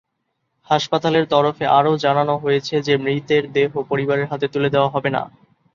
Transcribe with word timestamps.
হাসপাতালের 0.67 1.25
তরফে 1.27 1.65
আরও 1.77 1.91
জানানো 1.97 2.33
হয়েছে 2.37 2.75
যে 2.87 2.93
মৃতের 2.97 3.43
দেহ 3.51 3.71
পরিবারের 3.89 4.29
হাতে 4.31 4.47
তুলে 4.47 4.69
দেওয়া 4.69 4.89
হবে 4.89 5.09
না। 5.09 5.21